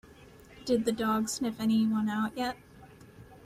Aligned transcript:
Did 0.65 0.85
the 0.85 0.91
dog 0.91 1.29
sniff 1.29 1.59
anyone 1.59 2.09
out 2.09 2.35
yet? 2.35 2.57